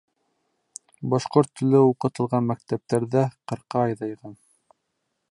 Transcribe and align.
Башҡорт 1.13 1.51
теле 1.59 1.81
уҡытылған 1.89 2.47
мәктәптәр 2.51 3.05
ҙә 3.17 3.25
ҡырҡа 3.51 3.83
аҙайған. 3.91 4.35